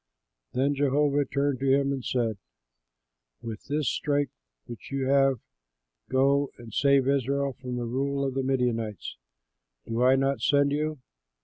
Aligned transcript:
Then 0.53 0.73
Jehovah 0.73 1.25
turned 1.25 1.59
to 1.59 1.69
him 1.71 1.91
and 1.93 2.03
said, 2.03 2.39
"With 3.39 3.65
this 3.65 3.87
strength 3.87 4.33
which 4.65 4.91
you 4.91 5.05
have 5.07 5.39
go 6.09 6.49
and 6.57 6.73
save 6.73 7.07
Israel 7.07 7.53
from 7.53 7.75
the 7.75 7.85
rule 7.85 8.25
of 8.25 8.33
the 8.33 8.41
Midianites: 8.41 9.17
do 9.85 10.01
I 10.01 10.15
not 10.15 10.41
send 10.41 10.71
you?" 10.71 11.01